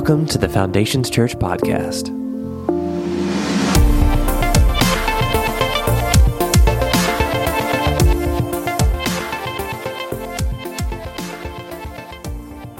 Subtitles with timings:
[0.00, 2.08] Welcome to the Foundations Church podcast.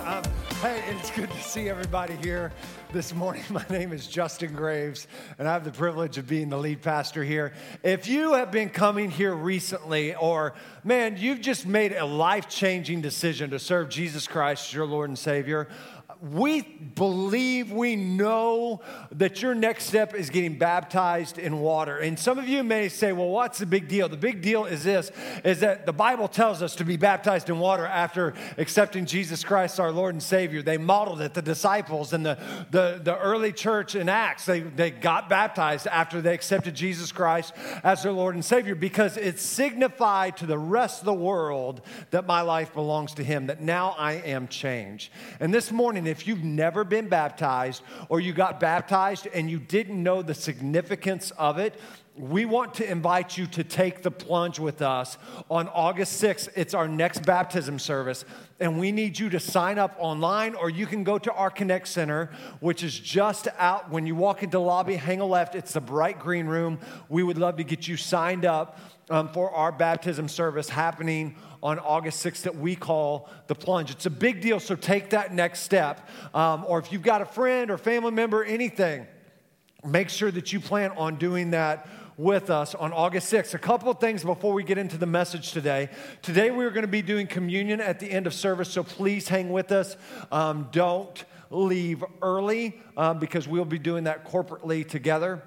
[0.02, 0.24] Um,
[0.62, 2.52] hey, it's good to see everybody here
[2.92, 3.42] this morning.
[3.50, 5.06] My name is Justin Graves,
[5.38, 7.52] and I have the privilege of being the lead pastor here.
[7.82, 10.54] If you have been coming here recently, or
[10.84, 15.10] man, you've just made a life changing decision to serve Jesus Christ as your Lord
[15.10, 15.68] and Savior,
[16.22, 18.82] we believe, we know
[19.12, 21.98] that your next step is getting baptized in water.
[21.98, 24.08] And some of you may say, well, what's the big deal?
[24.08, 25.10] The big deal is this,
[25.44, 29.80] is that the Bible tells us to be baptized in water after accepting Jesus Christ,
[29.80, 30.60] our Lord and Savior.
[30.60, 32.38] They modeled it, the disciples and the,
[32.70, 37.54] the, the early church in Acts, they, they got baptized after they accepted Jesus Christ
[37.82, 42.26] as their Lord and Savior because it signified to the rest of the world that
[42.26, 45.12] my life belongs to Him, that now I am changed.
[45.38, 50.02] And this morning, if you've never been baptized or you got baptized and you didn't
[50.02, 51.78] know the significance of it,
[52.16, 55.16] we want to invite you to take the plunge with us
[55.50, 56.50] on August 6th.
[56.54, 58.24] It's our next baptism service,
[58.58, 61.88] and we need you to sign up online, or you can go to our Connect
[61.88, 65.54] Center, which is just out when you walk into the lobby, hang a left.
[65.54, 66.78] It's the bright green room.
[67.08, 71.78] We would love to get you signed up um, for our baptism service happening on
[71.78, 73.90] August 6th that we call the plunge.
[73.90, 76.08] It's a big deal, so take that next step.
[76.34, 79.06] Um, or if you've got a friend or family member, anything,
[79.84, 83.54] make sure that you plan on doing that with us on August 6th.
[83.54, 85.88] A couple of things before we get into the message today.
[86.20, 89.50] Today, we're going to be doing communion at the end of service, so please hang
[89.50, 89.96] with us.
[90.30, 95.42] Um, don't leave early um, because we'll be doing that corporately together.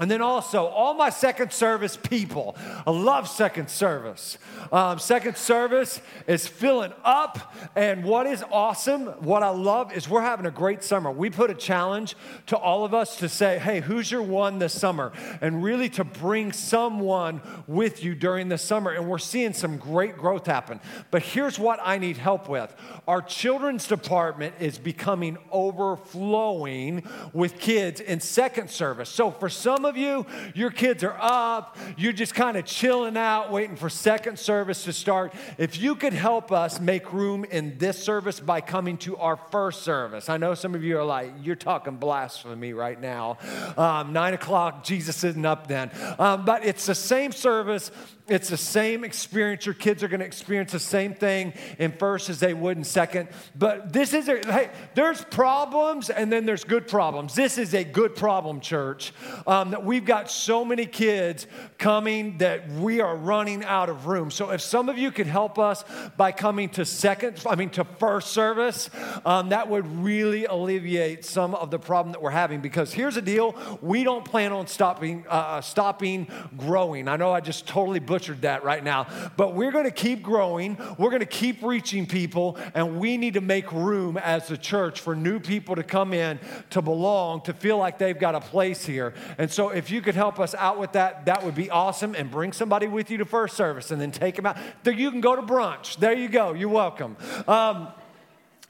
[0.00, 2.56] And then also, all my second service people.
[2.86, 4.38] I love second service.
[4.70, 7.52] Um, second service is filling up.
[7.74, 11.10] And what is awesome, what I love, is we're having a great summer.
[11.10, 12.14] We put a challenge
[12.46, 15.10] to all of us to say, hey, who's your one this summer?
[15.40, 18.92] And really to bring someone with you during the summer.
[18.92, 20.78] And we're seeing some great growth happen.
[21.10, 22.72] But here's what I need help with
[23.08, 29.08] our children's department is becoming overflowing with kids in second service.
[29.08, 33.50] So for some of you, your kids are up, you're just kind of chilling out,
[33.50, 35.34] waiting for second service to start.
[35.56, 39.82] If you could help us make room in this service by coming to our first
[39.82, 40.28] service.
[40.28, 43.38] I know some of you are like, you're talking blasphemy right now.
[43.76, 45.90] Um, nine o'clock, Jesus isn't up then.
[46.18, 47.90] Um, but it's the same service
[48.28, 49.64] it's the same experience.
[49.64, 52.84] Your kids are going to experience the same thing in first as they would in
[52.84, 53.28] second.
[53.56, 57.34] But this is a, hey, there's problems and then there's good problems.
[57.34, 59.12] This is a good problem, church.
[59.46, 61.46] Um, that we've got so many kids
[61.78, 64.30] coming that we are running out of room.
[64.30, 65.84] So if some of you could help us
[66.16, 68.90] by coming to second, I mean to first service,
[69.24, 72.60] um, that would really alleviate some of the problem that we're having.
[72.60, 77.08] Because here's the deal: we don't plan on stopping uh, stopping growing.
[77.08, 79.06] I know I just totally butchered that right now,
[79.36, 80.76] but we're going to keep growing.
[80.98, 85.00] We're going to keep reaching people, and we need to make room as a church
[85.00, 86.38] for new people to come in,
[86.70, 89.14] to belong, to feel like they've got a place here.
[89.38, 92.14] And so, if you could help us out with that, that would be awesome.
[92.14, 94.56] And bring somebody with you to first service, and then take them out.
[94.84, 95.96] You can go to brunch.
[95.98, 96.52] There you go.
[96.54, 97.16] You're welcome.
[97.46, 97.88] Um,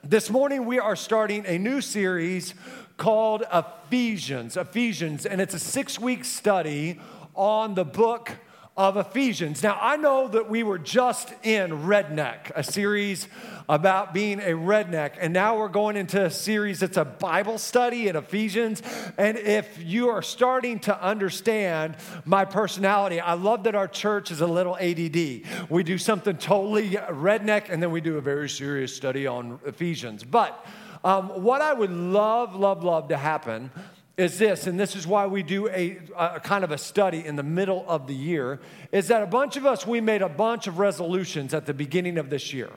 [0.05, 2.55] this morning, we are starting a new series
[2.97, 4.57] called Ephesians.
[4.57, 7.01] Ephesians, and it's a six week study
[7.35, 8.33] on the book
[8.79, 9.61] of Ephesians.
[9.61, 13.27] Now, I know that we were just in Redneck, a series
[13.69, 18.07] about being a redneck, and now we're going into a series that's a Bible study
[18.07, 18.81] in Ephesians.
[19.19, 24.41] And if you are starting to understand my personality, I love that our church is
[24.41, 25.69] a little ADD.
[25.69, 30.23] We do something totally redneck, and then we do a very serious study on Ephesians.
[30.23, 30.65] But
[31.03, 33.73] um, what I would love, love, love to happen
[34.19, 37.37] is this, and this is why we do a, a, kind of a study in
[37.37, 38.59] the middle of the year,
[38.91, 42.19] is that a bunch of us, we made a bunch of resolutions at the beginning
[42.19, 42.69] of this year.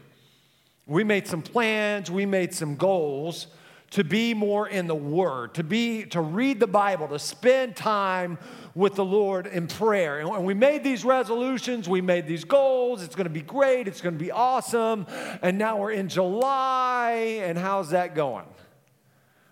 [0.85, 3.47] We made some plans, we made some goals
[3.89, 8.37] to be more in the Word, to be to read the Bible, to spend time
[8.75, 10.19] with the Lord in prayer.
[10.19, 13.01] And we made these resolutions, we made these goals.
[13.01, 13.87] It's going to be great.
[13.87, 15.07] It's going to be awesome.
[15.41, 18.45] And now we're in July, and how's that going?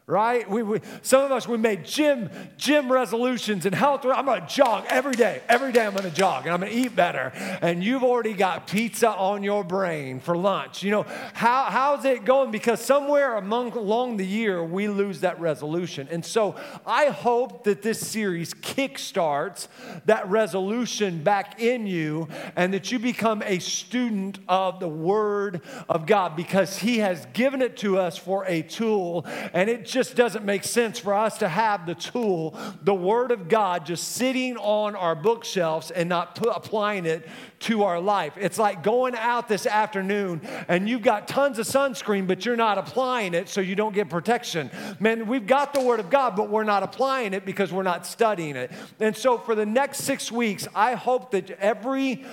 [0.10, 0.50] Right?
[0.50, 4.04] We, we, some of us, we made gym, gym resolutions and health.
[4.06, 5.42] I'm going to jog every day.
[5.48, 7.32] Every day I'm going to jog and I'm going to eat better.
[7.62, 10.82] And you've already got pizza on your brain for lunch.
[10.82, 12.50] You know, how, how's it going?
[12.50, 16.08] Because somewhere among, along the year, we lose that resolution.
[16.10, 16.56] And so
[16.88, 19.68] I hope that this series kickstarts
[20.06, 26.08] that resolution back in you and that you become a student of the Word of
[26.08, 30.16] God because He has given it to us for a tool and it just just
[30.16, 34.56] doesn't make sense for us to have the tool, the Word of God, just sitting
[34.56, 37.28] on our bookshelves and not put, applying it
[37.60, 38.32] to our life.
[38.38, 42.78] It's like going out this afternoon and you've got tons of sunscreen, but you're not
[42.78, 44.72] applying it so you don't get protection.
[45.02, 48.06] Man, we've got the Word of God, but we're not applying it because we're not
[48.06, 48.72] studying it.
[49.02, 52.24] And so for the next six weeks, I hope that every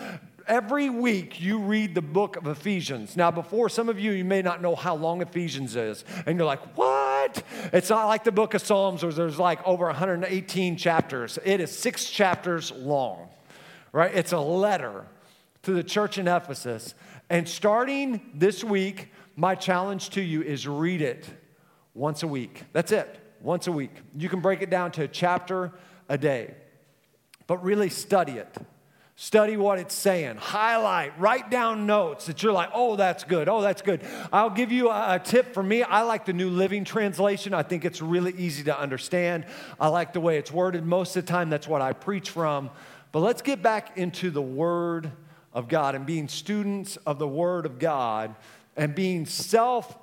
[0.47, 3.17] every week you read the book of Ephesians.
[3.17, 6.47] Now, before some of you, you may not know how long Ephesians is, and you're
[6.47, 7.43] like, what?
[7.73, 11.39] It's not like the book of Psalms where there's like over 118 chapters.
[11.45, 13.29] It is six chapters long,
[13.93, 14.15] right?
[14.15, 15.07] It's a letter
[15.63, 16.95] to the church in Ephesus.
[17.29, 21.29] And starting this week, my challenge to you is read it
[21.95, 22.65] once a week.
[22.73, 23.91] That's it, once a week.
[24.17, 25.73] You can break it down to a chapter
[26.09, 26.55] a day,
[27.47, 28.57] but really study it.
[29.19, 30.37] Study what it's saying.
[30.37, 33.49] Highlight, write down notes that you're like, oh, that's good.
[33.49, 34.03] Oh, that's good.
[34.31, 35.83] I'll give you a, a, tip for me.
[35.83, 37.55] I like the New Living Translation.
[37.55, 39.47] I think it's really easy to understand.
[39.81, 40.85] I like the way it's worded.
[40.85, 42.69] Most of the time, that's what I preach from.
[43.11, 45.11] But let's get back into the Word
[45.55, 48.35] of God and being students of the Word of God
[48.77, 49.97] and being self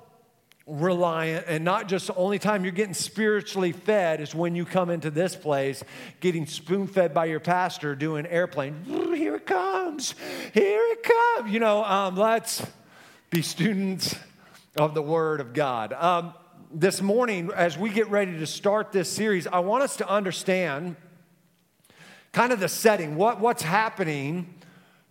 [0.66, 4.88] reliant and not just the only time you're getting spiritually fed is when you come
[4.88, 5.84] into this place
[6.20, 8.82] getting spoon fed by your pastor doing airplane
[9.14, 10.14] here it comes
[10.54, 11.52] here it comes.
[11.52, 12.66] You know um, let's
[13.28, 14.16] be students
[14.76, 15.92] of the word of god.
[15.92, 16.32] Um,
[16.72, 20.96] this morning as we get ready to start this series i want us to understand
[22.32, 24.54] kind of the setting what, what's happening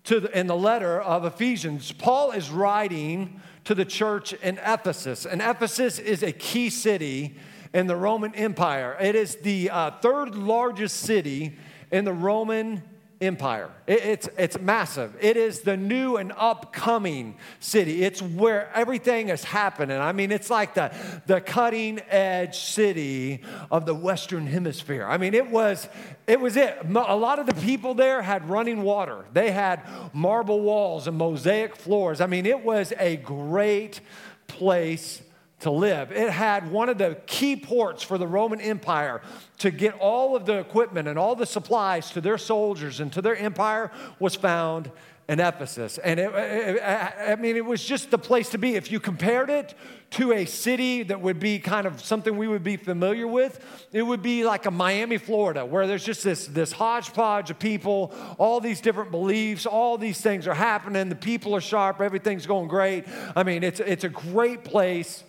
[0.04, 1.92] to the, in the letter of ephesians.
[1.92, 5.26] Paul is writing to the church in Ephesus.
[5.26, 7.36] And Ephesus is a key city
[7.74, 8.98] in the Roman Empire.
[9.00, 11.58] It is the uh, third largest city
[11.92, 12.84] in the Roman
[13.24, 13.70] Empire.
[13.88, 15.16] It, it's, it's massive.
[15.20, 18.04] It is the new and upcoming city.
[18.04, 19.98] It's where everything is happening.
[19.98, 20.94] I mean, it's like the,
[21.26, 23.42] the cutting edge city
[23.72, 25.06] of the Western Hemisphere.
[25.06, 25.90] I mean, it was,
[26.28, 26.78] it was it.
[26.84, 29.82] A lot of the people there had running water, they had
[30.14, 32.22] marble walls and mosaic floors.
[32.22, 34.02] I mean, it was a great
[34.48, 35.23] place
[35.64, 36.12] to live.
[36.12, 39.22] It had one of the key ports for the Roman Empire
[39.60, 43.22] to get all of the equipment and all the supplies to their soldiers and to
[43.22, 44.92] their empire was found
[45.30, 45.98] in Ephesus.
[46.00, 48.76] And it, it, I mean, it was just the place to be.
[48.76, 49.74] If you compared it
[50.12, 54.02] to a city that would be kind of something we would be familiar with, it
[54.04, 58.60] would be like a Miami, Florida, where there's just this, this hodgepodge of people, all
[58.60, 61.08] these different beliefs, all these things are happening.
[61.08, 63.06] The people are sharp, everything's going great.
[63.36, 65.24] I mean, it's, it's a great place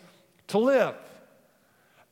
[0.49, 0.94] to live.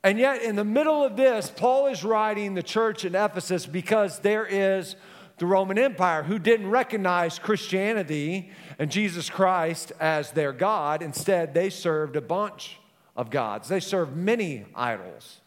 [0.05, 4.19] And yet, in the middle of this, Paul is writing the church in Ephesus because
[4.19, 4.96] there is
[5.39, 11.03] the Roman Empire who didn't recognize Christianity and Jesus Christ as their God.
[11.03, 12.79] Instead, they served a bunch
[13.17, 15.42] of gods, they served many idols.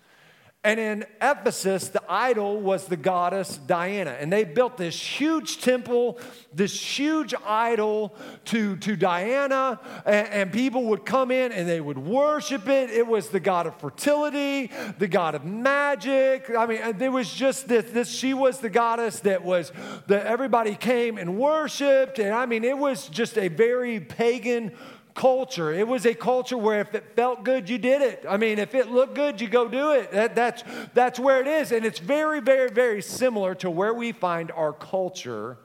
[0.65, 4.17] And in Ephesus, the idol was the goddess Diana.
[4.19, 6.17] And they built this huge temple,
[6.51, 9.79] this huge idol to, to Diana.
[10.07, 12.89] And, and, people would come in and they would worship it.
[12.89, 16.49] It was the god of fertility, the god of magic.
[16.49, 19.71] I mean, there was just this, this she was the goddess that was,
[20.07, 22.17] that everybody came and worshiped.
[22.17, 24.71] And I mean, it was just a very pagan
[25.15, 25.71] culture.
[25.71, 28.25] It was a culture where if it felt good, you did it.
[28.29, 30.11] I mean, if it looked good, you go do it.
[30.11, 31.71] That, that's, that's where it is.
[31.71, 35.57] And it's very, very, very similar to where we find our culture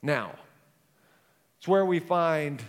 [0.00, 0.36] now.
[1.58, 2.62] It's where we find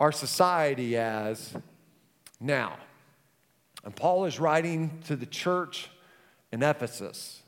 [0.00, 1.54] our society as
[2.40, 2.78] now.
[3.84, 5.90] And Paul is writing to the church
[6.52, 7.42] in Ephesus.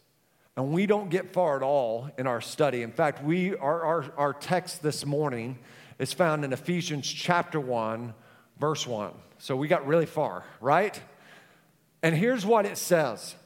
[0.57, 2.83] And we don't get far at all in our study.
[2.83, 5.59] In fact, we, our, our, our text this morning
[6.01, 8.15] is found in Ephesians chapter 1,
[8.59, 9.13] verse 1.
[9.37, 10.99] So we got really far, right?
[12.03, 13.37] And here's what it says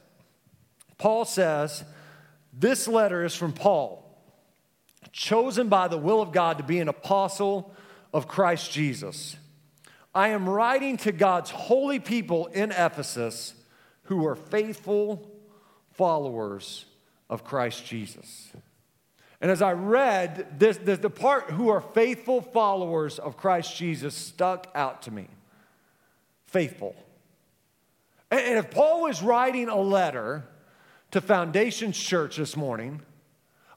[0.97, 1.83] Paul says,
[2.53, 4.17] This letter is from Paul,
[5.11, 7.75] chosen by the will of God to be an apostle
[8.13, 9.35] of Christ Jesus.
[10.13, 13.53] I am writing to God's holy people in Ephesus
[14.03, 15.29] who are faithful
[15.91, 16.85] followers
[17.29, 18.53] of Christ Jesus.
[19.45, 24.15] And as I read this, this, the part who are faithful followers of Christ Jesus
[24.15, 25.27] stuck out to me.
[26.47, 26.95] Faithful.
[28.31, 30.45] And, and if Paul was writing a letter
[31.11, 33.03] to Foundations Church this morning,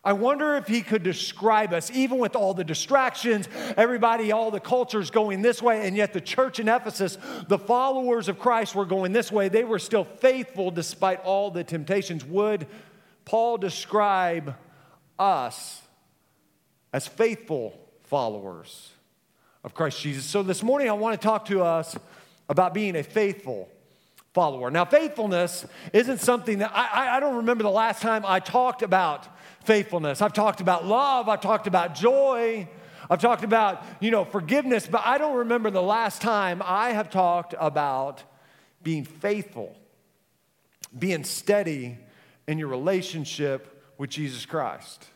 [0.03, 3.47] I wonder if he could describe us, even with all the distractions,
[3.77, 8.31] everybody, all the cultures going this way, and yet the church in Ephesus, the followers
[8.31, 9.51] of Christ were going this way.
[9.51, 12.25] They were still faithful despite all the temptations.
[12.25, 12.67] Would
[13.27, 14.57] Paul describe
[15.19, 15.83] us
[16.93, 18.91] as faithful followers
[19.65, 20.25] of Christ Jesus?
[20.25, 21.97] So this morning, I want to talk to us
[22.49, 23.69] about being a faithful
[24.33, 24.71] follower.
[24.71, 29.27] Now, faithfulness isn't something that I, I don't remember the last time I talked about
[29.65, 30.23] faithfulness.
[30.23, 32.69] I've talked about love, I've talked about joy,
[33.11, 37.11] I've talked about, you know, forgiveness, but I don't remember the last time I have
[37.11, 38.23] talked about
[38.83, 39.75] being faithful,
[40.97, 41.99] being steady
[42.47, 45.07] in your relationship with Jesus Christ.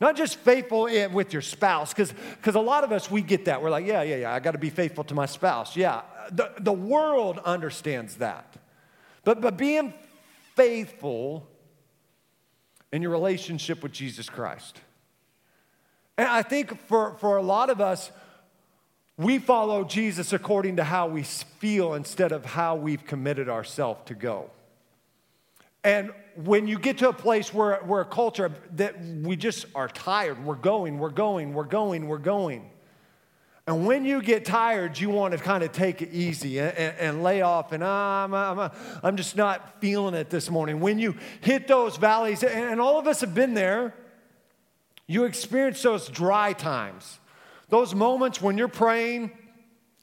[0.00, 3.62] Not just faithful with your spouse, because a lot of us, we get that.
[3.62, 5.76] We're like, yeah, yeah, yeah, I got to be faithful to my spouse.
[5.76, 8.56] Yeah, the, the world understands that.
[9.24, 9.92] But, but being
[10.54, 11.46] faithful
[12.92, 14.78] in your relationship with Jesus Christ.
[16.16, 18.10] And I think for, for a lot of us,
[19.16, 24.14] we follow Jesus according to how we feel instead of how we've committed ourselves to
[24.14, 24.50] go.
[25.84, 26.12] And
[26.44, 30.44] when you get to a place where, where a culture that we just are tired,
[30.44, 32.70] we're going, we're going, we're going, we're going.
[33.66, 36.98] And when you get tired, you want to kind of take it easy and, and,
[36.98, 38.70] and lay off, and ah, I'm, I'm,
[39.02, 40.80] I'm just not feeling it this morning.
[40.80, 43.94] When you hit those valleys, and, and all of us have been there,
[45.06, 47.18] you experience those dry times,
[47.68, 49.30] those moments when you're praying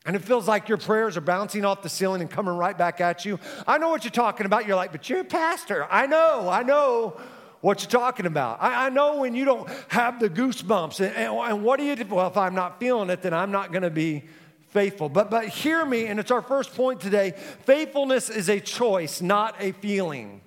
[0.07, 3.01] and it feels like your prayers are bouncing off the ceiling and coming right back
[3.01, 3.37] at you.
[3.67, 4.65] I know what you're talking about.
[4.65, 5.85] You're like, but you're a pastor.
[5.91, 7.19] I know, I know
[7.59, 8.59] what you're talking about.
[8.61, 11.01] I, I know when you don't have the goosebumps.
[11.01, 12.05] And, and, and what do you do?
[12.05, 14.23] Well, if I'm not feeling it, then I'm not going to be
[14.69, 15.09] faithful.
[15.09, 17.31] But, but hear me, and it's our first point today
[17.65, 20.39] faithfulness is a choice, not a feeling.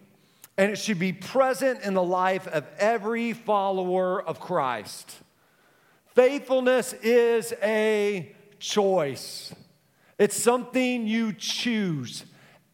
[0.57, 5.19] And it should be present in the life of every follower of Christ.
[6.15, 9.53] Faithfulness is a choice,
[10.19, 12.25] it's something you choose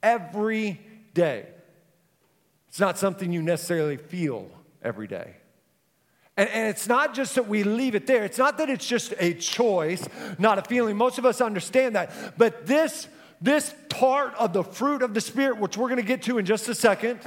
[0.02, 0.80] every
[1.14, 1.46] day.
[2.68, 4.50] It's not something you necessarily feel
[4.82, 5.36] every day.
[6.36, 8.24] And, and, it's not just that we leave it there.
[8.24, 10.06] It's not that it's just a choice,
[10.38, 10.96] not a feeling.
[10.96, 12.36] Most of us understand that.
[12.36, 13.08] But this,
[13.40, 16.44] this part of the fruit of the Spirit, which we're going to get to in
[16.44, 17.20] just a second,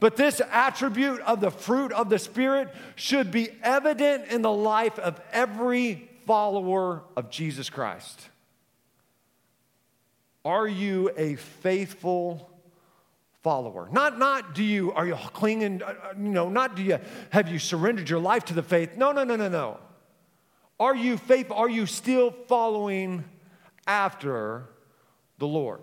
[0.00, 4.98] but this attribute of the fruit of the Spirit should be evident in the life
[4.98, 8.28] of every follower of Jesus Christ.
[10.44, 12.52] Are you a faithful
[13.42, 13.88] follower.
[13.90, 16.98] Not, not do you, are you clinging, uh, uh, you know, not do you,
[17.30, 18.96] have you surrendered your life to the faith?
[18.96, 19.80] No, no, no, no, no.
[20.78, 21.56] Are you faithful?
[21.56, 23.24] Are you still following
[23.86, 24.64] after
[25.38, 25.80] the Lord?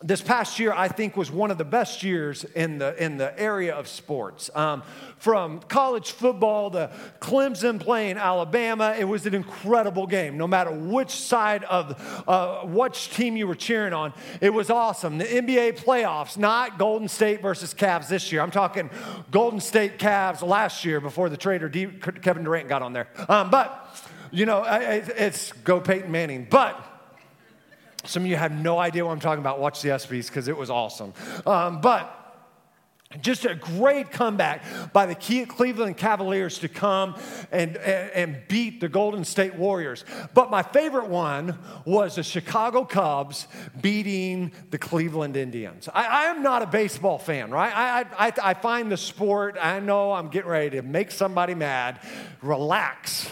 [0.00, 3.36] This past year, I think, was one of the best years in the, in the
[3.38, 4.48] area of sports.
[4.54, 4.84] Um,
[5.16, 10.38] from college football to Clemson playing Alabama, it was an incredible game.
[10.38, 15.18] No matter which side of uh, which team you were cheering on, it was awesome.
[15.18, 18.40] The NBA playoffs, not Golden State versus Cavs this year.
[18.40, 18.90] I'm talking
[19.32, 23.08] Golden State Cavs last year before the trader Kevin Durant got on there.
[23.28, 24.00] Um, but,
[24.30, 26.46] you know, it's go Peyton Manning.
[26.48, 26.97] But,
[28.04, 29.58] some of you have no idea what I'm talking about.
[29.58, 31.12] Watch the ESPYs because it was awesome.
[31.46, 32.18] Um, but
[33.22, 34.62] just a great comeback
[34.92, 37.16] by the Cleveland Cavaliers to come
[37.50, 40.04] and, and, and, beat the Golden State Warriors.
[40.34, 43.48] But my favorite one was the Chicago Cubs
[43.80, 45.88] beating the Cleveland Indians.
[45.94, 47.74] I, I am not a baseball fan, right?
[47.74, 52.00] I, I, I find the sport, I know I'm getting ready to make somebody mad.
[52.42, 53.30] Relax.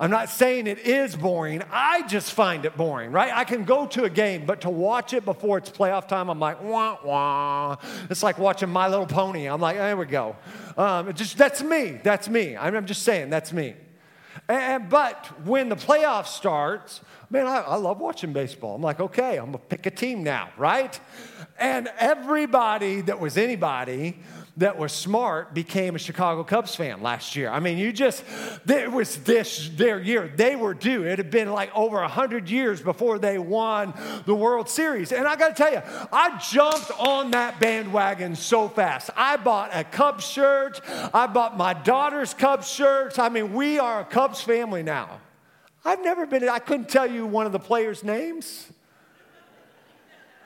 [0.00, 1.62] I'm not saying it is boring.
[1.72, 3.32] I just find it boring, right?
[3.34, 6.38] I can go to a game, but to watch it before it's playoff time, I'm
[6.38, 7.76] like, wah, wah.
[8.08, 9.46] It's like watching My Little Pony.
[9.46, 10.36] I'm like, there we go.
[10.76, 11.98] Um, just That's me.
[12.04, 12.56] That's me.
[12.56, 13.74] I'm just saying, that's me.
[14.48, 18.76] And, but when the playoff starts, man, I, I love watching baseball.
[18.76, 20.98] I'm like, okay, I'm gonna pick a team now, right?
[21.58, 24.20] And everybody that was anybody
[24.58, 27.48] that was smart became a Chicago Cubs fan last year.
[27.48, 28.24] I mean, you just,
[28.68, 30.30] it was this their year.
[30.34, 31.04] They were due.
[31.04, 33.94] It had been like over 100 years before they won
[34.26, 35.12] the World Series.
[35.12, 35.80] And I got to tell you,
[36.12, 39.10] I jumped on that bandwagon so fast.
[39.16, 40.80] I bought a Cubs shirt,
[41.14, 43.18] I bought my daughter's Cubs shirts.
[43.18, 45.20] I mean, we are a Cubs family now.
[45.84, 48.66] I've never been, I couldn't tell you one of the players' names.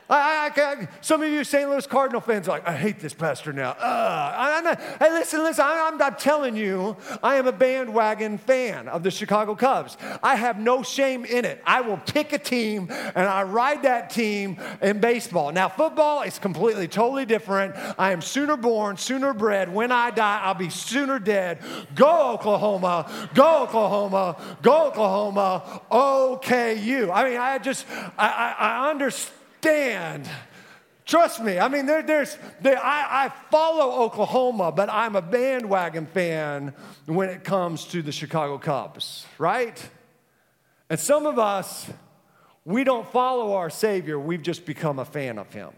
[0.08, 1.68] I, I, I, some of you St.
[1.68, 3.70] Louis Cardinal fans are like, I hate this pastor now.
[3.70, 9.10] Uh, hey, listen, listen, I'm, I'm telling you, I am a bandwagon fan of the
[9.10, 9.96] Chicago Cubs.
[10.22, 11.62] I have no shame in it.
[11.64, 15.52] I will pick a team and I ride that team in baseball.
[15.52, 17.74] Now, football is completely, totally different.
[17.98, 19.72] I am sooner born, sooner bred.
[19.72, 21.60] When I die, I'll be sooner dead.
[21.94, 23.30] Go, Oklahoma.
[23.34, 24.58] Go, Oklahoma.
[24.62, 25.82] Go, Oklahoma.
[25.90, 27.10] OKU.
[27.12, 27.86] I mean, I just,
[28.18, 30.28] I, I understand stand.
[31.06, 31.56] Trust me.
[31.56, 36.74] I mean, there, there's, there, I, I follow Oklahoma, but I'm a bandwagon fan
[37.06, 39.80] when it comes to the Chicago Cubs, right?
[40.90, 41.88] And some of us,
[42.64, 45.70] we don't follow our Savior, we've just become a fan of Him.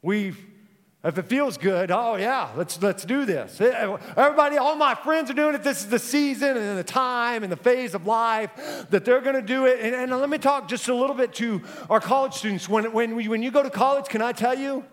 [0.00, 0.42] We've
[1.06, 3.60] if it feels good, oh yeah, let's, let's do this.
[3.60, 5.62] Eh, eh, everybody, all my friends are doing it.
[5.62, 8.50] This is the season and the time and the phase of life
[8.90, 9.78] that they're going to do it.
[9.80, 12.68] And, and, let me talk just a little bit to our college students.
[12.68, 14.84] When, when, we, when you go to college, can I tell you?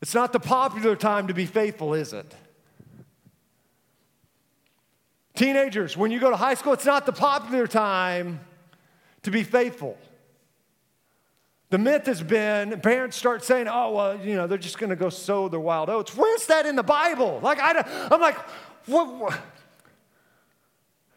[0.00, 2.34] It's not the popular time to be faithful, is it?
[5.34, 8.40] Teenagers, when you go to high school, it's not the popular time
[9.22, 9.98] to be faithful.
[11.70, 14.96] The myth has been parents start saying, oh, well, you know, they're just going to
[14.96, 16.16] go sow their wild oats.
[16.16, 17.40] Where's that in the Bible?
[17.42, 18.38] Like, I, I'm like,
[18.86, 19.40] what, what?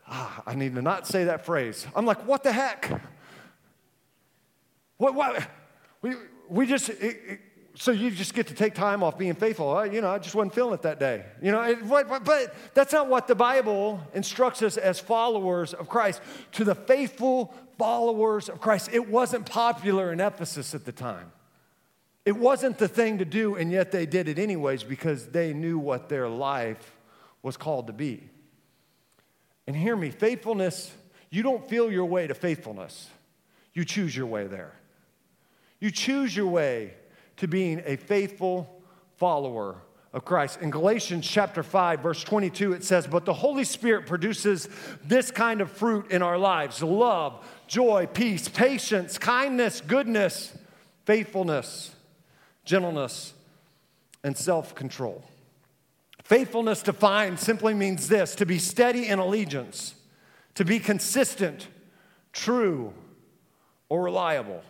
[0.07, 1.87] Ah, I need to not say that phrase.
[1.95, 3.01] I'm like, what the heck?
[4.97, 5.49] What, what?
[6.01, 6.15] We,
[6.49, 7.39] we just, it, it,
[7.75, 9.75] so you just get to take time off being faithful.
[9.75, 11.25] Uh, you know, I just wasn't feeling it that day.
[11.41, 16.21] You know, it, but that's not what the Bible instructs us as followers of Christ.
[16.53, 21.31] To the faithful followers of Christ, it wasn't popular in Ephesus at the time.
[22.25, 25.79] It wasn't the thing to do, and yet they did it anyways because they knew
[25.79, 26.97] what their life
[27.41, 28.29] was called to be.
[29.65, 30.91] And hear me faithfulness,
[31.29, 33.09] you don't feel your way to faithfulness,
[33.73, 34.75] you choose your way there.
[35.79, 36.93] You choose your way
[37.41, 38.69] to being a faithful
[39.17, 39.75] follower
[40.13, 40.61] of Christ.
[40.61, 44.69] In Galatians chapter 5 verse 22 it says, "But the Holy Spirit produces
[45.03, 50.55] this kind of fruit in our lives: love, joy, peace, patience, kindness, goodness,
[51.05, 51.95] faithfulness,
[52.63, 53.33] gentleness,
[54.23, 55.23] and self-control."
[56.23, 59.95] Faithfulness defined simply means this, to be steady in allegiance,
[60.53, 61.69] to be consistent,
[62.33, 62.93] true,
[63.89, 64.61] or reliable.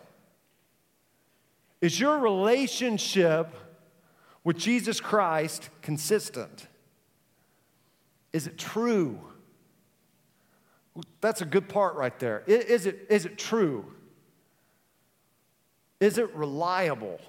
[1.82, 3.54] Is your relationship
[4.44, 6.68] with Jesus Christ consistent?
[8.32, 9.18] Is it true?
[11.20, 12.44] That's a good part right there.
[12.46, 13.84] Is it, is it true?
[15.98, 17.20] Is it reliable?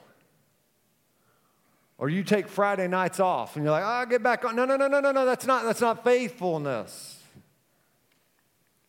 [1.98, 4.56] Or you take Friday nights off and you're like, oh, I'll get back on.
[4.56, 5.26] No, no, no, no, no, no.
[5.26, 7.22] That's not, that's not faithfulness.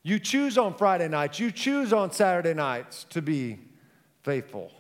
[0.03, 3.61] You choose on Friday nights, you choose on Saturday nights to be
[4.23, 4.71] faithful.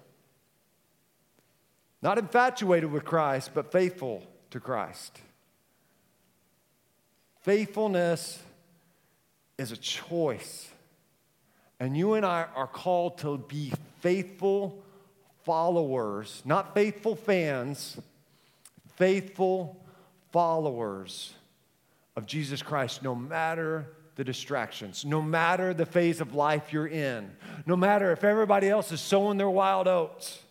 [2.04, 5.18] Not infatuated with Christ, but faithful to Christ.
[7.40, 8.42] Faithfulness
[9.56, 10.68] is a choice.
[11.80, 14.82] And you and I are called to be faithful
[15.44, 17.96] followers, not faithful fans,
[18.96, 19.82] faithful
[20.30, 21.32] followers
[22.16, 23.86] of Jesus Christ, no matter
[24.16, 28.92] the distractions, no matter the phase of life you're in, no matter if everybody else
[28.92, 30.43] is sowing their wild oats.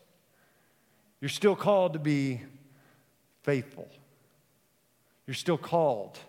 [1.24, 2.42] You're still called to be
[3.44, 3.88] faithful.
[5.26, 6.20] You're still called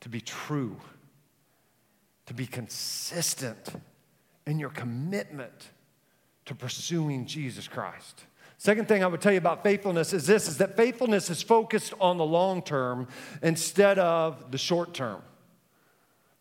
[0.00, 0.76] to be true,
[2.26, 3.68] to be consistent
[4.48, 5.68] in your commitment
[6.46, 8.24] to pursuing Jesus Christ.
[8.58, 11.94] Second thing I would tell you about faithfulness is this is that faithfulness is focused
[12.00, 13.06] on the long term
[13.44, 15.22] instead of the short term.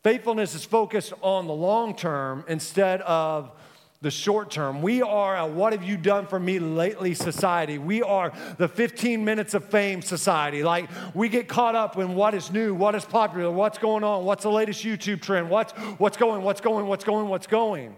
[0.02, 3.52] Faithfulness is focused on the long term instead of
[4.02, 4.82] the short term.
[4.82, 7.78] We are a what have you done for me lately society.
[7.78, 10.64] We are the 15 minutes of fame society.
[10.64, 14.24] Like we get caught up in what is new, what is popular, what's going on,
[14.24, 17.94] what's the latest YouTube trend, what's, what's going, what's going, what's going, what's going.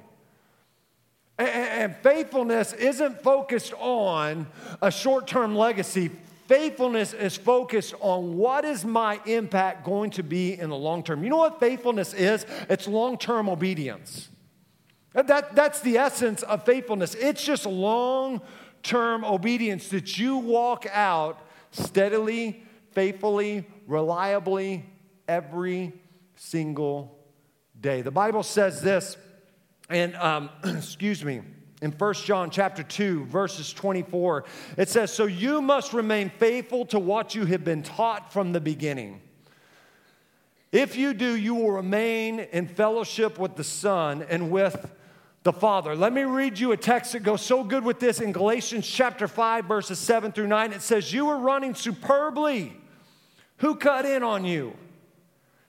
[1.37, 4.47] And, and faithfulness isn't focused on
[4.81, 6.09] a short term legacy.
[6.47, 11.23] Faithfulness is focused on what is my impact going to be in the long term.
[11.23, 12.47] You know what faithfulness is?
[12.69, 14.29] It's long term obedience.
[15.13, 17.15] That, that's the essence of faithfulness.
[17.15, 18.41] It's just long
[18.83, 21.39] term obedience that you walk out
[21.71, 24.85] steadily, faithfully, reliably
[25.27, 25.93] every
[26.35, 27.19] single
[27.79, 28.01] day.
[28.01, 29.17] The Bible says this,
[29.89, 31.41] and um, excuse me,
[31.81, 34.45] in 1 John chapter 2, verses 24,
[34.77, 38.61] it says, So you must remain faithful to what you have been taught from the
[38.61, 39.21] beginning.
[40.71, 44.89] If you do, you will remain in fellowship with the Son and with
[45.43, 45.95] the Father.
[45.95, 49.27] Let me read you a text that goes so good with this in Galatians chapter
[49.27, 50.73] 5, verses 7 through 9.
[50.73, 52.77] It says, You were running superbly.
[53.57, 54.75] Who cut in on you?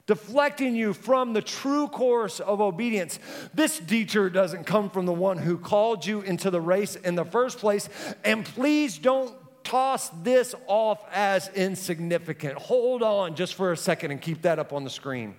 [0.06, 3.18] deflecting you from the true course of obedience.
[3.54, 7.24] This detour doesn't come from the one who called you into the race in the
[7.24, 7.88] first place.
[8.24, 12.58] And please don't toss this off as insignificant.
[12.58, 15.34] Hold on just for a second and keep that up on the screen.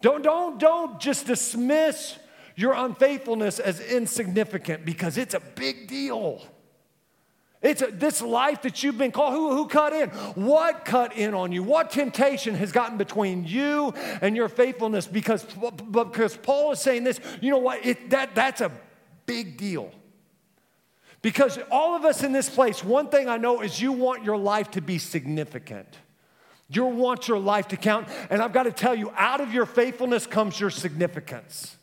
[0.00, 2.16] Don't, don't, don't just dismiss
[2.56, 6.42] your unfaithfulness as insignificant because it's a big deal.
[7.62, 9.34] It's a, this life that you've been called.
[9.34, 10.08] Who, who cut in?
[10.10, 11.62] What cut in on you?
[11.62, 15.06] What temptation has gotten between you and your faithfulness?
[15.06, 15.44] Because,
[15.90, 17.84] because Paul is saying this, you know what?
[17.84, 18.72] It, that, that's a
[19.26, 19.92] big deal.
[21.20, 24.36] Because all of us in this place, one thing I know is you want your
[24.36, 25.88] life to be significant.
[26.68, 28.08] You want your life to count.
[28.30, 31.76] And I've got to tell you, out of your faithfulness comes your significance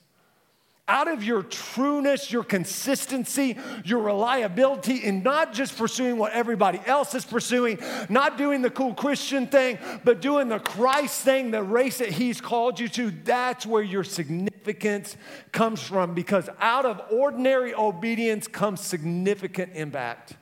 [0.88, 7.16] out of your trueness, your consistency, your reliability, in not just pursuing what everybody else
[7.16, 12.00] is pursuing, not doing the cool Christian thing, but doing the Christ thing, the race
[12.00, 15.16] that He's called you to, that's where your significance
[15.54, 20.34] comes from because out of ordinary obedience comes significant impact.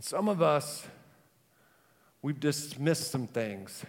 [0.00, 0.86] Some of us,
[2.22, 3.84] we've dismissed some things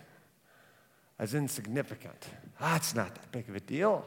[1.18, 2.28] as insignificant.
[2.60, 4.06] That's ah, not that big of a deal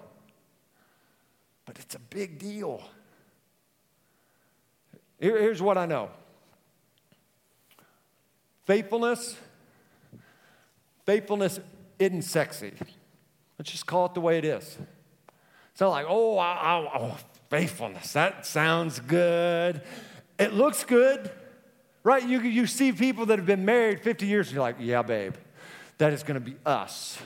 [1.71, 2.83] but it's a big deal.
[5.21, 6.11] Here, here's what I know
[8.67, 9.37] faithfulness,
[11.07, 11.61] faithfulness
[12.01, 12.73] isn't sexy.
[13.57, 14.79] Let's just call it the way it is.
[15.71, 17.17] It's not like, oh, I, I, oh,
[17.51, 19.81] faithfulness, that sounds good.
[20.41, 21.31] It looks good,
[22.03, 22.27] right?
[22.27, 25.35] You, you see people that have been married 50 years, and you're like, yeah, babe,
[25.99, 27.17] that is to be us.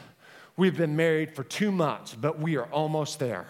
[0.55, 3.47] We've been married for two months, but we are almost there.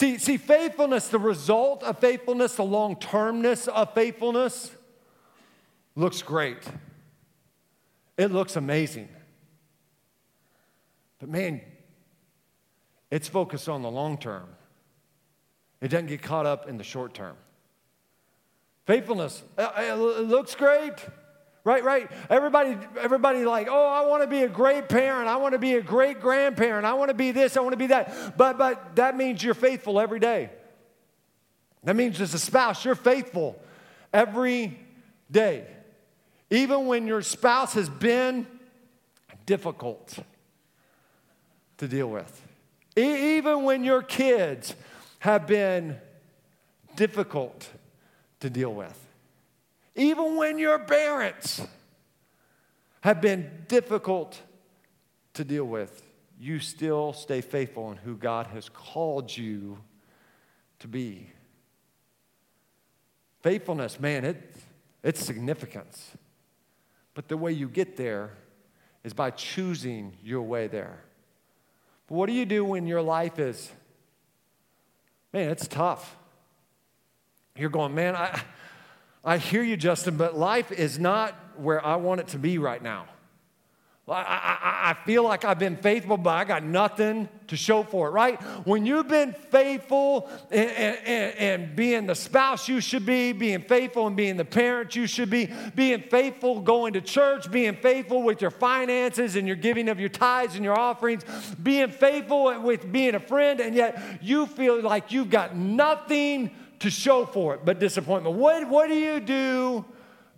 [0.00, 4.74] See, see, faithfulness, the result of faithfulness, the long termness of faithfulness
[5.94, 6.66] looks great.
[8.16, 9.10] It looks amazing.
[11.18, 11.60] But man,
[13.10, 14.48] it's focused on the long term.
[15.82, 17.36] It doesn't get caught up in the short term.
[18.86, 20.94] Faithfulness, uh, it looks great.
[21.62, 22.10] Right, right.
[22.30, 25.28] Everybody, everybody like, oh, I want to be a great parent.
[25.28, 26.86] I want to be a great grandparent.
[26.86, 27.56] I want to be this.
[27.56, 28.38] I want to be that.
[28.38, 30.50] But, but that means you're faithful every day.
[31.84, 33.60] That means as a spouse, you're faithful
[34.12, 34.78] every
[35.30, 35.66] day.
[36.50, 38.46] Even when your spouse has been
[39.44, 40.18] difficult
[41.76, 42.42] to deal with.
[42.96, 44.74] E- even when your kids
[45.20, 45.98] have been
[46.96, 47.68] difficult
[48.40, 48.99] to deal with
[50.00, 51.60] even when your parents
[53.02, 54.40] have been difficult
[55.34, 56.02] to deal with,
[56.38, 59.78] you still stay faithful in who God has called you
[60.78, 61.30] to be.
[63.42, 64.54] Faithfulness, man, it,
[65.02, 66.12] it's significance.
[67.12, 68.30] But the way you get there
[69.04, 71.04] is by choosing your way there.
[72.06, 73.70] But what do you do when your life is,
[75.32, 76.16] man, it's tough?
[77.54, 78.40] You're going, man, I,
[79.24, 82.82] I hear you, Justin, but life is not where I want it to be right
[82.82, 83.06] now.
[84.08, 88.08] I, I, I, feel like I've been faithful, but I got nothing to show for
[88.08, 88.42] it, right?
[88.66, 94.08] When you've been faithful and, and, and, being the spouse you should be, being faithful
[94.08, 98.40] and being the parent you should be, being faithful going to church, being faithful with
[98.40, 101.22] your finances and your giving of your tithes and your offerings,
[101.62, 106.90] being faithful with being a friend, and yet you feel like you've got nothing to
[106.90, 108.36] show for it but disappointment.
[108.36, 109.84] What, what do you do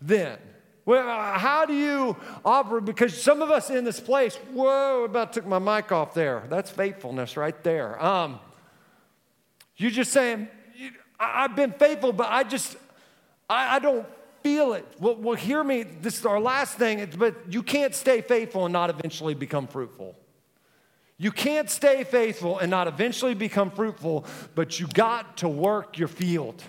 [0.00, 0.38] then?
[0.84, 2.84] Well, how do you operate?
[2.84, 6.44] Because some of us in this place, whoa, about took my mic off there.
[6.48, 8.02] That's faithfulness right there.
[8.04, 8.40] Um,
[9.76, 10.48] you're just saying,
[11.20, 12.76] I've been faithful, but I just,
[13.48, 14.06] I, I don't
[14.42, 14.84] feel it.
[14.98, 15.84] Well, well, hear me.
[15.84, 20.16] This is our last thing, but you can't stay faithful and not eventually become fruitful.
[21.18, 26.08] You can't stay faithful and not eventually become fruitful, but you got to work your
[26.08, 26.62] field.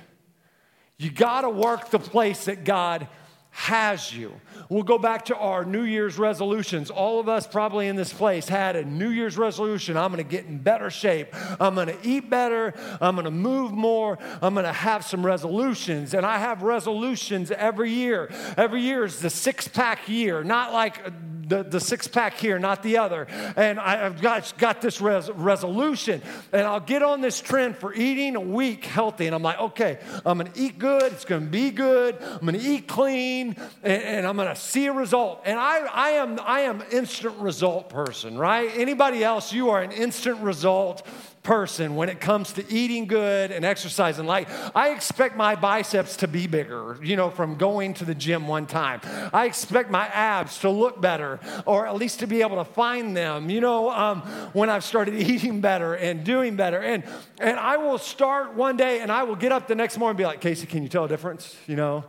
[0.98, 3.08] You got to work the place that God
[3.56, 4.34] has you.
[4.68, 6.90] We'll go back to our New Year's resolutions.
[6.90, 9.96] All of us probably in this place had a New Year's resolution.
[9.96, 11.28] I'm going to get in better shape.
[11.60, 12.74] I'm going to eat better.
[13.00, 14.18] I'm going to move more.
[14.42, 16.16] I'm going to have some resolutions.
[16.16, 18.32] And I have resolutions every year.
[18.58, 21.06] Every year is the six pack year, not like
[21.54, 23.28] the, the six pack here, not the other.
[23.56, 26.22] And I, have got, got this res- resolution.
[26.52, 29.28] And I'll get on this trend for eating a week healthy.
[29.28, 31.12] And I'm like, okay, I'm to eat good.
[31.12, 32.18] It's to be good.
[32.20, 33.56] I'm to eat clean.
[33.84, 35.42] And, and I'm to see a result.
[35.46, 38.72] And I, I, am, I am instant result person, right?
[38.74, 41.06] Anybody else, you are an instant result
[41.44, 44.26] person when it comes to eating good and exercising.
[44.26, 48.48] Like, I expect my biceps to be bigger, you know, from going to the gym
[48.48, 49.02] one time.
[49.34, 53.16] I expect my abs to look better, or at least to be able to find
[53.16, 54.22] them, you know, um,
[54.54, 56.82] when I've started eating better and doing better.
[56.82, 57.04] And,
[57.40, 60.18] and I will start one day and I will get up the next morning and
[60.18, 61.56] be like, Casey, can you tell a difference?
[61.68, 62.06] You know?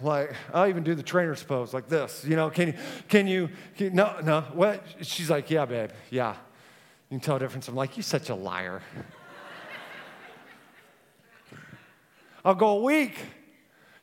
[0.00, 2.74] Like, I'll even do the trainer's pose like this, you know, can you,
[3.08, 4.84] can you, can, no, no, what?
[5.00, 6.36] She's like, yeah, babe, yeah.
[7.08, 7.68] You can tell a difference.
[7.68, 8.82] I'm like, you're such a liar.
[12.44, 13.14] I'll go a week.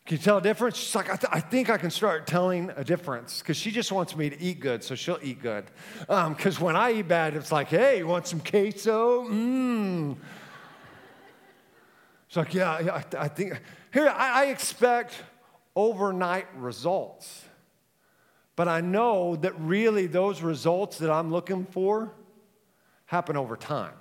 [0.06, 0.78] Can you tell a difference?
[0.78, 3.92] She's like, I, th- I think I can start telling a difference because she just
[3.92, 5.66] wants me to eat good, so she'll eat good.
[6.00, 9.24] Because um, when I eat bad, it's like, hey, you want some queso?
[9.24, 10.16] Mmm.
[12.28, 13.62] It's like, yeah, yeah I, th- I think.
[13.94, 15.14] Here, I, I expect
[15.76, 17.46] overnight results.
[18.56, 22.14] But I know that really those results that I'm looking for
[23.14, 23.94] happen over time.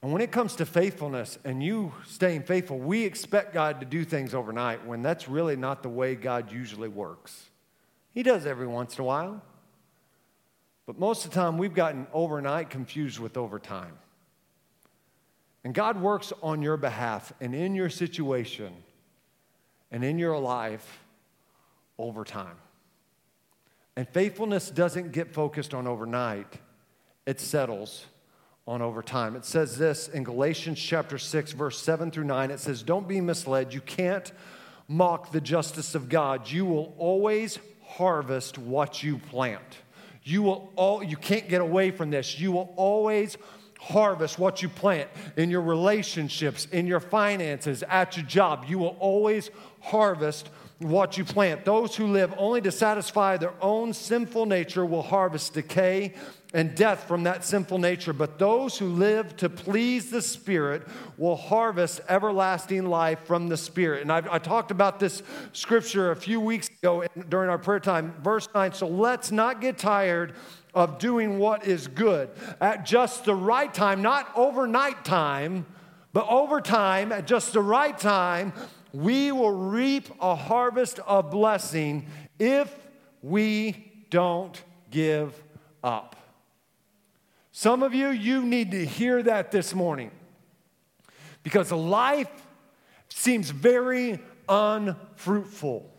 [0.00, 4.04] And when it comes to faithfulness and you staying faithful, we expect God to do
[4.04, 7.50] things overnight when that's really not the way God usually works.
[8.14, 9.42] He does every once in a while.
[10.86, 13.98] But most of the time, we've gotten overnight confused with overtime.
[15.62, 18.72] And God works on your behalf and in your situation
[19.90, 21.00] and in your life
[21.98, 22.56] over time.
[23.94, 26.60] And faithfulness doesn't get focused on overnight,
[27.26, 28.06] it settles
[28.66, 29.36] on over time.
[29.36, 32.50] It says this in Galatians chapter 6, verse 7 through 9.
[32.50, 33.74] It says, Don't be misled.
[33.74, 34.32] You can't
[34.88, 36.50] mock the justice of God.
[36.50, 39.62] You will always harvest what you plant.
[40.22, 42.38] You will all you can't get away from this.
[42.40, 43.36] You will always
[43.78, 48.64] harvest what you plant in your relationships, in your finances, at your job.
[48.66, 51.64] You will always harvest what you plant.
[51.64, 56.14] Those who live only to satisfy their own sinful nature will harvest decay
[56.56, 58.14] and death from that sinful nature.
[58.14, 60.88] But those who live to please the Spirit
[61.18, 64.00] will harvest everlasting life from the Spirit.
[64.00, 68.14] And I've, I talked about this scripture a few weeks ago during our prayer time,
[68.22, 68.72] verse 9.
[68.72, 70.32] So let's not get tired
[70.72, 75.66] of doing what is good at just the right time, not overnight time,
[76.14, 78.54] but over time, at just the right time,
[78.94, 82.06] we will reap a harvest of blessing
[82.38, 82.74] if
[83.20, 84.58] we don't
[84.90, 85.34] give
[85.84, 86.16] up.
[87.58, 90.10] Some of you, you need to hear that this morning
[91.42, 92.28] because life
[93.08, 95.90] seems very unfruitful.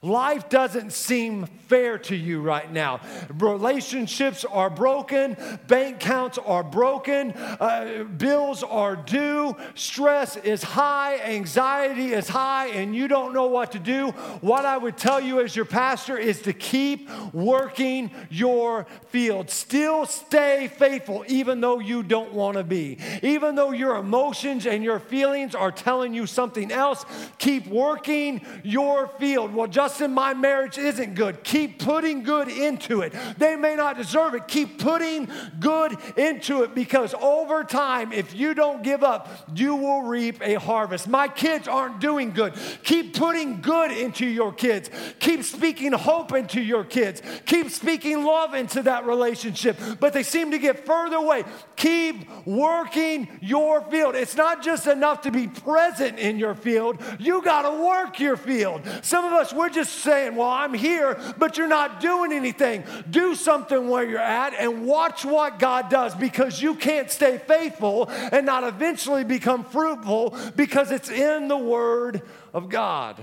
[0.00, 3.00] Life doesn't seem fair to you right now.
[3.38, 12.12] Relationships are broken, bank counts are broken, uh, bills are due, stress is high, anxiety
[12.12, 14.10] is high, and you don't know what to do.
[14.40, 19.50] What I would tell you as your pastor is to keep working your field.
[19.50, 22.98] Still stay faithful, even though you don't want to be.
[23.22, 27.04] Even though your emotions and your feelings are telling you something else,
[27.38, 29.52] keep working your field.
[29.52, 31.42] Well, just Justin, my marriage isn't good.
[31.44, 33.14] Keep putting good into it.
[33.38, 34.46] They may not deserve it.
[34.46, 40.02] Keep putting good into it because over time, if you don't give up, you will
[40.02, 41.08] reap a harvest.
[41.08, 42.52] My kids aren't doing good.
[42.84, 44.90] Keep putting good into your kids.
[45.20, 47.22] Keep speaking hope into your kids.
[47.46, 49.78] Keep speaking love into that relationship.
[50.00, 51.44] But they seem to get further away.
[51.76, 54.16] Keep working your field.
[54.16, 58.36] It's not just enough to be present in your field, you got to work your
[58.36, 58.82] field.
[59.00, 62.84] Some of us, we're just just saying, Well, I'm here, but you're not doing anything.
[63.08, 68.08] Do something where you're at and watch what God does because you can't stay faithful
[68.08, 73.22] and not eventually become fruitful because it's in the Word of God.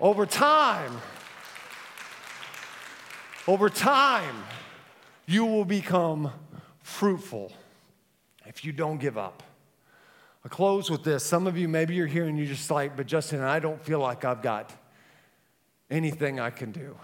[0.00, 0.98] Over time,
[3.46, 4.34] over time,
[5.26, 6.32] you will become
[6.80, 7.52] fruitful
[8.46, 9.42] if you don't give up.
[10.44, 11.22] I close with this.
[11.22, 14.00] Some of you, maybe you're here and you're just like, but Justin, I don't feel
[14.00, 14.72] like I've got
[15.92, 16.96] anything I can do.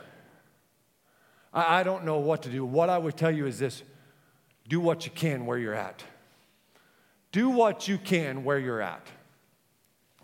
[1.53, 2.65] I, I don't know what to do.
[2.65, 3.83] What I would tell you is this
[4.69, 6.03] do what you can where you're at.
[7.31, 9.07] Do what you can where you're at.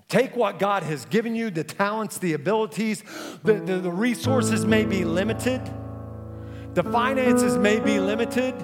[0.09, 3.03] Take what God has given you the talents, the abilities,
[3.43, 5.63] the, the, the, resources may be limited,
[6.75, 8.55] the finances may be limited,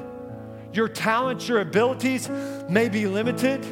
[0.72, 2.28] your talents, your abilities
[2.68, 3.62] may be limited.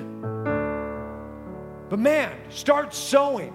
[1.88, 3.55] But man, start sowing.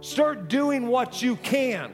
[0.00, 1.93] Start doing what you can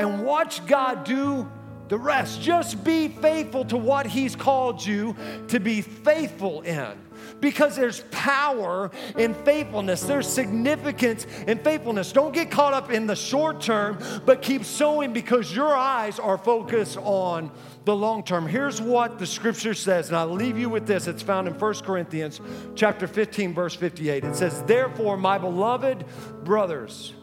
[0.00, 1.48] and watch God do
[1.88, 2.40] the rest.
[2.40, 5.16] Just be faithful to what He's called you
[5.48, 6.96] to be faithful in
[7.40, 10.02] because there's power in faithfulness.
[10.02, 12.12] There's significance in faithfulness.
[12.12, 16.38] Don't get caught up in the short term, but keep sowing because your eyes are
[16.38, 17.50] focused on
[17.84, 18.46] the long term.
[18.46, 21.06] Here's what the scripture says, and I'll leave you with this.
[21.06, 22.40] It's found in 1 Corinthians
[22.74, 24.24] chapter 15 verse 58.
[24.24, 26.04] It says, "Therefore, my beloved
[26.44, 27.14] brothers,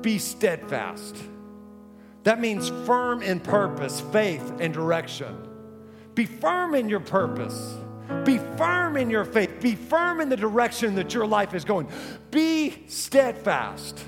[0.00, 1.16] be steadfast."
[2.24, 5.36] That means firm in purpose, faith, and direction.
[6.14, 7.76] Be firm in your purpose.
[8.24, 9.60] Be firm in your faith.
[9.60, 11.88] Be firm in the direction that your life is going.
[12.30, 14.02] Be steadfast,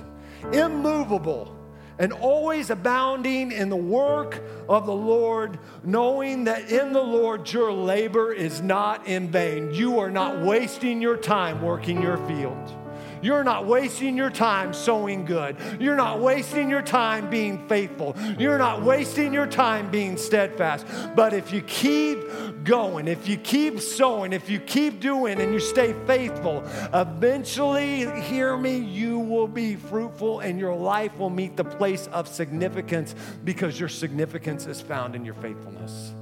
[0.53, 1.55] immovable,
[1.99, 7.73] and always abounding in the work of the Lord, knowing that in the Lord your
[7.73, 9.73] labor is not in vain.
[9.73, 12.86] You are not wasting your time working your field.
[13.27, 15.57] You're not wasting your time sowing good.
[15.81, 18.15] You're not wasting your time being faithful.
[18.39, 20.87] You're not wasting your time being steadfast.
[21.17, 22.21] But if you keep
[22.63, 26.63] going, if you keep sowing, if you keep doing and you stay faithful,
[26.95, 32.29] eventually, hear me, you will be fruitful and your life will meet the place of
[32.29, 36.13] significance because your significance is found in your faithfulness.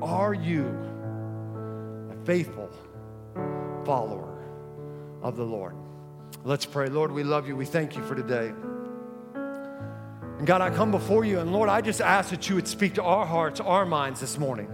[0.00, 0.66] Are you
[2.10, 2.70] a faithful
[3.84, 4.27] follower?
[5.22, 5.74] Of the Lord.
[6.44, 6.88] Let's pray.
[6.88, 7.56] Lord, we love you.
[7.56, 8.52] We thank you for today.
[10.38, 12.94] And God, I come before you, and Lord, I just ask that you would speak
[12.94, 14.68] to our hearts, our minds this morning.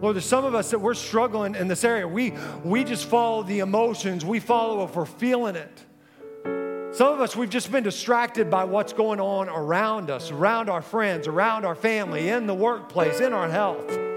[0.00, 2.06] Lord, there's some of us that we're struggling in this area.
[2.06, 5.84] We, we just follow the emotions, we follow if we're feeling it.
[6.92, 10.82] Some of us, we've just been distracted by what's going on around us, around our
[10.82, 14.07] friends, around our family, in the workplace, in our health.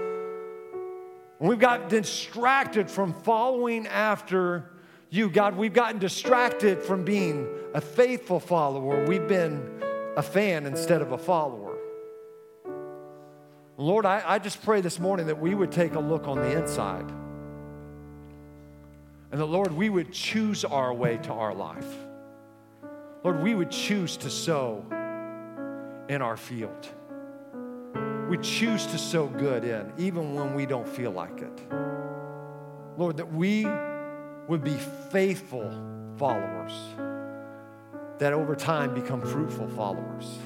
[1.42, 4.70] And we've got distracted from following after
[5.10, 5.56] you, God.
[5.56, 9.04] We've gotten distracted from being a faithful follower.
[9.06, 9.82] We've been
[10.16, 11.76] a fan instead of a follower.
[13.76, 16.56] Lord, I, I just pray this morning that we would take a look on the
[16.56, 17.10] inside.
[19.32, 21.92] And that, Lord, we would choose our way to our life.
[23.24, 24.84] Lord, we would choose to sow
[26.08, 26.88] in our field
[28.32, 31.60] we choose to sow good in, even when we don't feel like it.
[32.96, 33.66] Lord, that we
[34.48, 34.78] would be
[35.10, 35.70] faithful
[36.16, 36.72] followers
[38.18, 40.38] that over time become fruitful followers.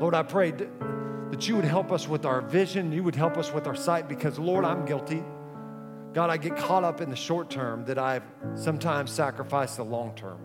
[0.00, 3.52] Lord, I pray that you would help us with our vision, you would help us
[3.52, 5.22] with our sight, because, Lord, I'm guilty.
[6.14, 8.24] God, I get caught up in the short term that I've
[8.54, 10.38] sometimes sacrificed the long term.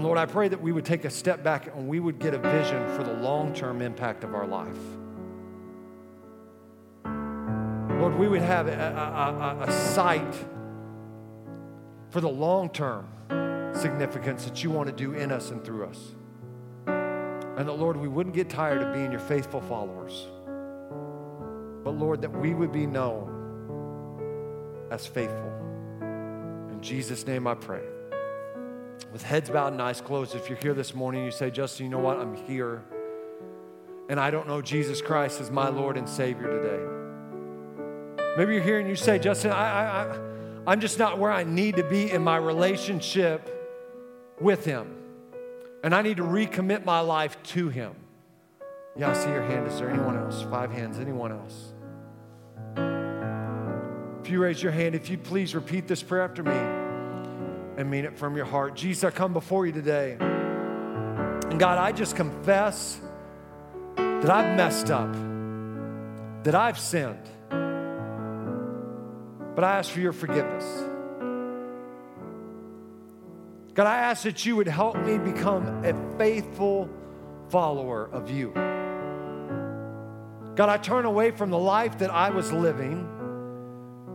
[0.00, 2.32] And Lord, I pray that we would take a step back and we would get
[2.32, 4.78] a vision for the long term impact of our life.
[8.00, 10.34] Lord, we would have a, a, a, a sight
[12.08, 13.08] for the long term
[13.74, 16.12] significance that you want to do in us and through us.
[16.86, 20.28] And that, Lord, we wouldn't get tired of being your faithful followers.
[21.84, 25.52] But, Lord, that we would be known as faithful.
[26.70, 27.82] In Jesus' name I pray
[29.12, 31.90] with heads bowed and eyes closed, if you're here this morning, you say, Justin, you
[31.90, 32.18] know what?
[32.18, 32.82] I'm here.
[34.08, 36.84] And I don't know Jesus Christ as my Lord and Savior today.
[38.36, 40.18] Maybe you're here and you say, Justin, I, I,
[40.66, 43.48] I'm just not where I need to be in my relationship
[44.40, 44.96] with Him.
[45.82, 47.94] And I need to recommit my life to Him.
[48.96, 49.66] Yeah, I see your hand.
[49.66, 50.42] Is there anyone else?
[50.42, 50.98] Five hands.
[50.98, 51.72] Anyone else?
[54.22, 56.79] If you raise your hand, if you please repeat this prayer after me
[57.76, 58.74] and mean it from your heart.
[58.74, 60.16] Jesus, I come before you today.
[60.20, 63.00] And God, I just confess
[63.96, 65.12] that I've messed up,
[66.44, 67.28] that I've sinned.
[69.54, 70.64] But I ask for your forgiveness.
[73.74, 76.88] God, I ask that you would help me become a faithful
[77.48, 78.52] follower of you.
[80.54, 83.06] God, I turn away from the life that I was living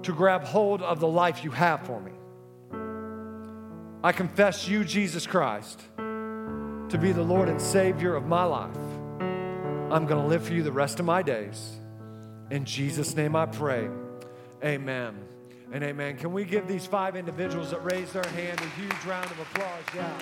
[0.03, 2.11] to grab hold of the life you have for me.
[4.05, 8.77] I confess you, Jesus Christ, to be the Lord and Savior of my life.
[9.89, 11.77] I'm going to live for you the rest of my days.
[12.51, 13.89] In Jesus' name I pray.
[14.63, 15.15] Amen
[15.71, 16.17] and amen.
[16.17, 19.83] Can we give these five individuals that raised their hand a huge round of applause?
[19.95, 20.19] Yeah.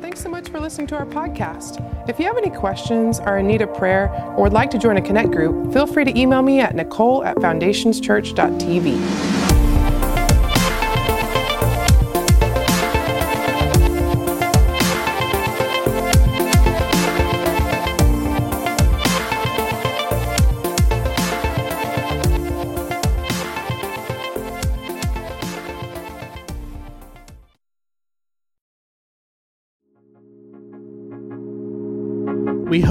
[0.00, 2.08] Thanks so much for listening to our podcast.
[2.08, 4.96] If you have any questions, are in need of prayer, or would like to join
[4.96, 9.39] a Connect group, feel free to email me at nicole at foundationschurch.tv.